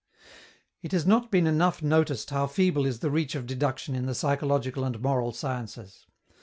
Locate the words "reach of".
3.11-3.45